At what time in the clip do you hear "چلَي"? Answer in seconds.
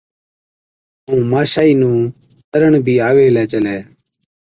3.51-3.77